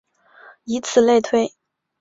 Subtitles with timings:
[0.63, 1.53] 以此类推。